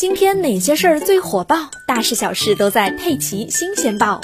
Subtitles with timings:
[0.00, 1.70] 今天哪些事儿最火爆？
[1.86, 4.18] 大事小事都在《佩奇新鲜报》。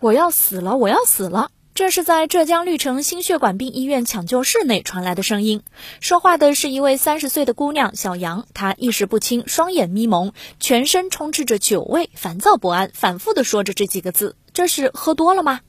[0.00, 0.78] 我要死了！
[0.78, 1.50] 我要死了！
[1.74, 5.62] 这是在浙江绿城心血管病医院抢救室内传来的声音。
[6.00, 15.60] 说话的是一位三十岁的姑娘小杨，她意识不清，双眼迷蒙，全身充斥着酒味，烦躁不安，反复的说着这几个字：“这是喝多了吗？”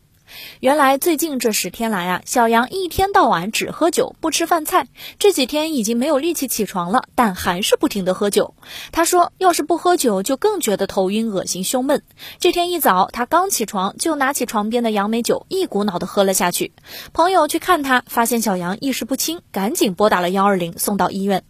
[0.60, 4.88] 原来最近这十天来啊，小杨一天到晚只喝酒，不吃饭菜。
[5.20, 8.54] 这几天已经没有力气起床了，但还是不停的喝酒。
[8.92, 12.04] 他说，要是不喝酒，就更觉得头晕、恶心、胸闷。
[12.40, 16.74] 这天一早，他刚起床，就拿起床边的杨梅酒，一股脑的喝了下去。
[17.14, 21.44] 朋友去看他，发现小杨意识不清，赶紧拨打了幺二零，送到医院。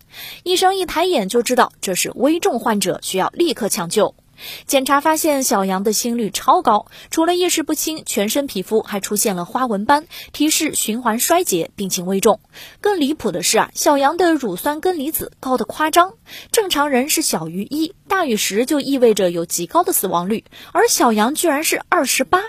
[0.44, 4.16] 医生一抬眼就知道这是危重患者，需要立刻抢救。
[4.67, 12.40] 检查发现，小杨的心率超高，除了意识不清，全身皮肤还出现了花纹斑，提示循环衰竭，病情危重。
[12.81, 16.13] 更离谱的是啊，小杨的乳酸根离子高得夸张，
[16.52, 22.41] 正常人是小于一，大于十就意味着有极高的死亡率，而小杨居然是二十八。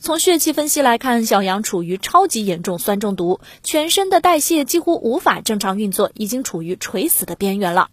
[0.00, 7.88] 从血气分析来看，小杨处于超级严重酸中毒，全身的代谢几乎无法正常运作，已经处于垂死的边缘了。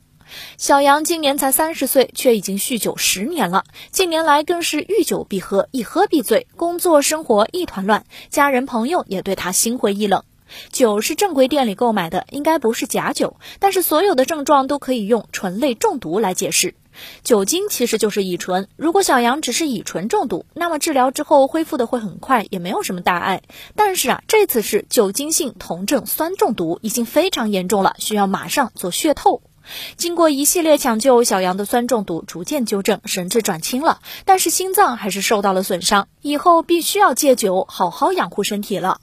[0.57, 3.63] 小杨今年才三十岁，却已经酗酒十年了。
[3.91, 10.23] 近年来更是遇酒必喝，一喝必醉，工作生活一团乱，家人朋友也对他心灰意冷。
[10.71, 16.75] 酒是正规店里购买的，应该不是假酒，但是所有的症状都可以用醇类中毒来解释。
[17.23, 23.41] 酒精其实就是乙醇，如果小杨只是乙醇中毒，那么治疗之后恢复的会很快，也没有什么大碍。
[23.75, 29.41] 但是啊，这次是酒精性酮症酸中毒，已经非常严重了，需要马上做血透。
[29.95, 38.99] 经过一系列抢救，小杨的酸中毒逐渐纠正，神志转清了，但是心脏还是受到了损伤，以后必须要戒酒，好好养护身体了。